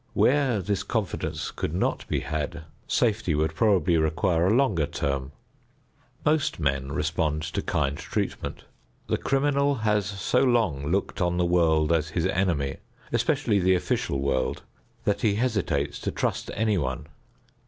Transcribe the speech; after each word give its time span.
Where 0.13 0.63
this 0.63 0.81
confidence 0.81 1.51
could 1.51 1.75
not 1.75 2.07
be 2.07 2.21
had, 2.21 2.63
safety 2.87 3.35
would 3.35 3.53
probably 3.53 3.97
require 3.97 4.47
a 4.47 4.51
longer 4.55 4.87
term. 4.87 5.31
Most 6.25 6.59
men 6.59 6.91
respond 6.91 7.43
to 7.53 7.61
kind 7.61 7.99
treatment. 7.99 8.63
The 9.05 9.19
criminal 9.19 9.75
has 9.75 10.07
so 10.07 10.41
long 10.43 10.87
looked 10.91 11.21
on 11.21 11.37
the 11.37 11.45
world 11.45 11.91
as 11.91 12.09
his 12.09 12.25
enemy, 12.25 12.77
especially 13.11 13.59
the 13.59 13.75
official 13.75 14.19
world, 14.19 14.63
that 15.03 15.21
he 15.21 15.35
hesitates 15.35 15.99
to 15.99 16.09
trust 16.11 16.49
anyone. 16.55 17.05